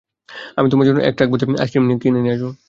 আমি 0.57 0.67
তোমার 0.71 0.85
জন্য 0.87 0.99
এক 1.01 1.13
ট্রাক 1.17 1.29
ভর্তি 1.31 1.45
আইসক্রিম 1.61 1.83
নিয়ে 2.15 2.35
আসব। 2.35 2.51